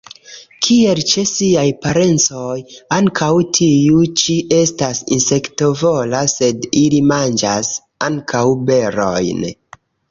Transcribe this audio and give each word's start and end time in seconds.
Kiel 0.67 1.01
ĉe 1.09 1.25
siaj 1.31 1.65
parencoj, 1.83 2.55
ankaŭ 2.97 3.29
tiu 3.59 4.01
ĉi 4.23 4.39
estas 4.63 5.05
insektovora, 5.19 6.25
sed 6.37 6.67
ili 6.83 7.07
manĝas 7.15 7.73
ankaŭ 8.11 8.47
berojn. 8.73 9.51